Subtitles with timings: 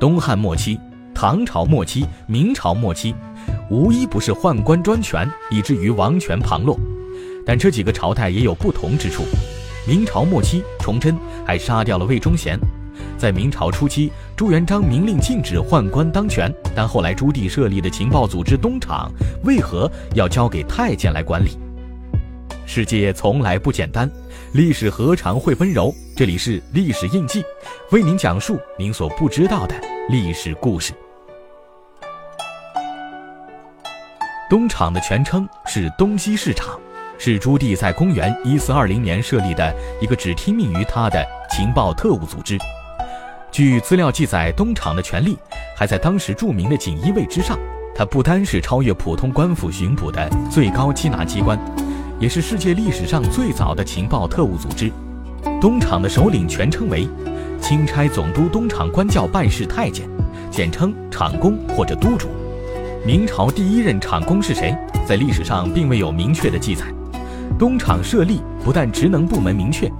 [0.00, 0.78] 东汉末期、
[1.12, 3.12] 唐朝末期、明朝末期，
[3.68, 6.78] 无一不是宦官专权，以至于王权旁落。
[7.44, 9.24] 但这几个朝代也有不同之处。
[9.88, 12.56] 明朝末期，崇祯还杀掉了魏忠贤。
[13.16, 19.10] 在明朝初期，朱元璋明令禁止宦官当权，但后来朱棣设立的情报组织东厂，
[19.42, 21.58] 为何要交给太监来管理？
[22.70, 24.08] 世界从来不简单，
[24.52, 25.90] 历史何尝会温柔？
[26.14, 27.42] 这里是历史印记，
[27.92, 29.74] 为您讲述您所不知道的
[30.10, 30.92] 历史故事。
[34.50, 36.78] 东厂的全称是东西市场。
[37.16, 42.58] 是朱棣在公元一四二零年设立的一个只听命于他的情报特务组织。
[43.50, 45.38] 据资料记载，东厂的权力
[45.74, 47.58] 还在当时著名的锦衣卫之上。
[47.94, 51.58] 它不单是超越普通官府巡捕的最高缉拿机关，
[52.20, 54.92] 也是世界历史上最早的情报特务组织。
[55.60, 57.08] 东厂的首领全称为
[57.60, 60.08] 钦差总督东厂官教办事太监，
[60.50, 62.28] 简称厂公或者督主。
[63.06, 66.84] 明朝第一任厂公是谁，在历史上并未有明确的记载。
[67.58, 69.90] 东厂设立不但职能部门明确，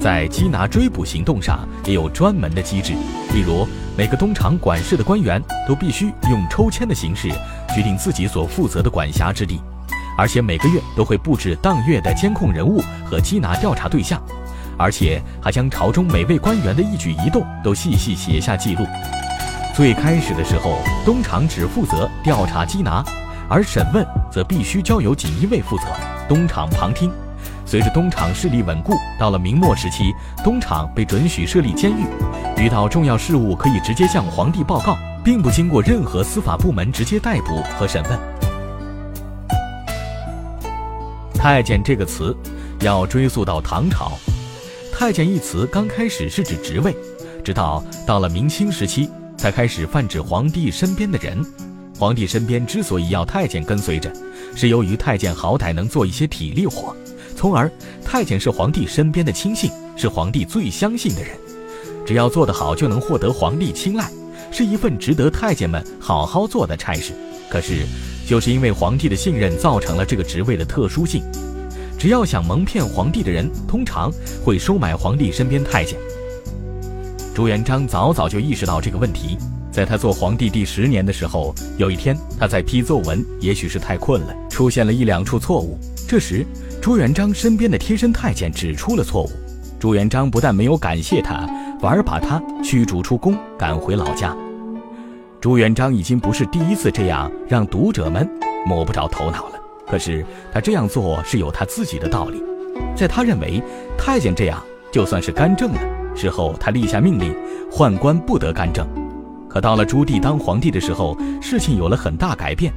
[0.00, 2.94] 在缉拿追捕行动上也有专门的机制。
[3.34, 7.28] 例如，每个东厂管事的官员都必须用抽签的形式
[7.74, 9.60] 决定自己所负责的管辖之地，
[10.16, 14.20] 而且每个月都会布置当月的监控人物和缉拿调查对象，
[14.78, 18.86] 而且还将朝中每位官员的一举一动都细细写下记录。
[19.74, 23.04] 最开始的时候，东厂只负责调查缉拿，
[23.46, 25.84] 而审问则必须交由锦衣卫负责。
[26.26, 27.12] 东厂旁听，
[27.66, 32.06] 随着东厂势力稳固，到了明末时期，东厂被准许设立监狱，
[32.56, 38.35] 遇到重要事务可以直接向皇帝报告，并不经过任何司法部门直接逮捕和审问。
[41.46, 42.36] 太监这个词，
[42.80, 44.18] 要追溯到唐朝。
[44.92, 46.92] 太监一词刚开始是指职位，
[47.44, 49.08] 直到到了明清时期，
[49.38, 51.40] 才开始泛指皇帝身边的人。
[51.96, 54.12] 皇帝身边之所以要太监跟随着，
[54.56, 56.92] 是由于太监好歹能做一些体力活，
[57.36, 57.70] 从而
[58.04, 61.30] 太监是皇帝身边的亲信，是皇帝最相信的人，
[62.04, 64.10] 只要做得好就能获得皇帝青睐，
[64.50, 67.12] 是一份值得太监们好好做的差事。
[67.48, 67.86] 可是，
[68.26, 71.22] 就是因为皇帝的信任，造成了这个职位的特殊性，
[71.96, 74.10] 只要想蒙骗皇帝的人，通常
[74.44, 75.96] 会收买皇帝身边太监。
[77.32, 79.38] 朱元璋早早就意识到这个问题。
[79.70, 85.78] 在他做皇帝第十年的时候，有一天他在批奏文，也许是太困了，出现了一两处错误。
[86.08, 86.44] 这时，
[86.80, 89.30] 朱元璋身边的贴身太监指出了错误。
[89.78, 91.46] 朱元璋不但没有感谢他，
[91.78, 94.34] 反而把他驱逐出宫，赶回老家。
[95.40, 98.28] 朱元璋已经不是第一次这样让读者们
[98.66, 99.52] 摸不着头脑了。
[99.86, 102.42] 可是他这样做是有他自己的道理，
[102.96, 103.62] 在他认为
[103.96, 104.60] 太监这样
[104.90, 105.80] 就算是干政了。
[106.14, 107.34] 事后他立下命令，
[107.70, 108.86] 宦官不得干政。
[109.48, 112.72] 可到了朱棣当皇帝的时候，事情有了很大改变。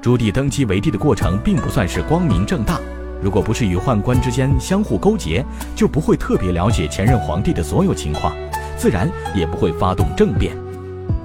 [0.00, 2.80] 朱棣登基为帝的过程并不算是光明正大，
[3.20, 5.44] 如果不是与宦官之间相互勾结，
[5.74, 8.32] 就不会特别了解前任皇帝的所有情况，
[8.76, 10.56] 自然也不会发动政变。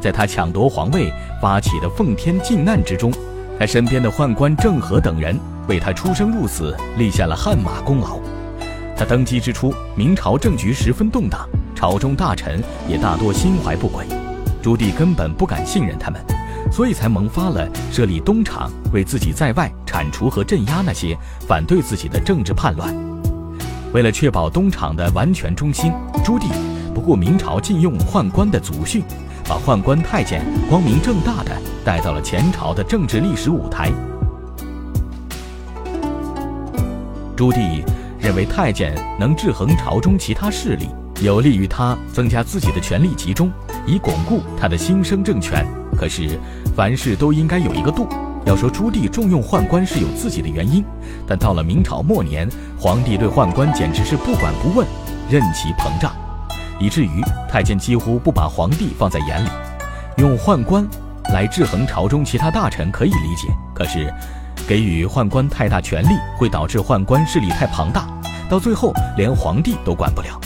[0.00, 3.12] 在他抢夺皇位发起的奉天靖难之中，
[3.58, 5.38] 他身边的宦官郑和等人
[5.68, 8.18] 为他出生入死立下了汗马功劳。
[8.96, 14.06] 他登基之初，明朝政局十分动荡，朝中大臣也大多心怀不轨。
[14.62, 16.20] 朱棣根本不敢信任他们，
[16.70, 21.16] 所以才萌发了设立东厂，为自己在外铲除和镇压那些
[21.48, 22.94] 反对自己的政治叛乱。
[23.92, 26.48] 为了确保东厂的完全忠心，朱棣
[26.94, 29.02] 不顾明朝禁用宦官的祖训，
[29.50, 31.50] 把宦官太监光明正大的
[31.84, 33.90] 带到了前朝的政治历史舞台。
[37.36, 37.82] 朱棣
[38.20, 40.88] 认为太监能制衡朝中其他势力，
[41.20, 43.50] 有利于他增加自己的权力集中。
[43.88, 45.66] 以巩固他的新生政权。
[45.96, 46.38] 可是，
[46.76, 48.06] 凡事都应该有一个度。
[48.44, 50.84] 要说朱棣重用宦官是有自己的原因，
[51.26, 54.86] 但到了明朝末年，皇帝对宦官简直是不管不问，
[55.28, 56.14] 任其膨胀，
[56.80, 59.48] 以至于太监几乎不把皇帝放在眼里。
[60.16, 60.86] 用宦官
[61.32, 64.12] 来制衡朝中其他大臣可以理解，可是
[64.66, 68.08] 给予宦官太大权力，会导致宦官势力太庞大，
[68.48, 70.40] 到最后连皇帝都管不了。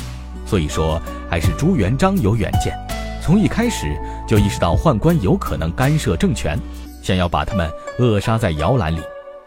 [0.45, 1.01] 所以说，
[1.31, 2.77] 还是朱元璋有远见。
[3.23, 3.99] 从一开始
[4.29, 6.59] 就意识到宦官有可能干涉政权，
[7.03, 9.01] 想要把他们扼杀在摇篮里。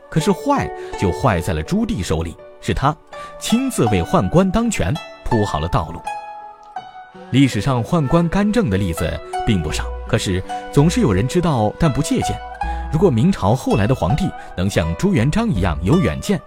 [0.09, 0.67] 可是坏
[0.99, 2.95] 就坏在了朱棣手里，是他
[3.39, 4.93] 亲自为宦官当权
[5.23, 6.01] 铺好了道路。
[7.31, 9.11] 历史上宦官干政的例子
[9.45, 10.41] 并不少，可是
[10.71, 12.37] 总是有人知道但不借鉴。
[12.91, 16.39] 如果明朝后来的皇帝能像朱元璋一样有远见，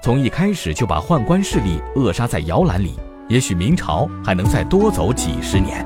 [0.00, 2.94] 从一开始就把宦官势力扼杀在摇篮里，
[3.28, 5.84] 也许明朝还能再多走几十年。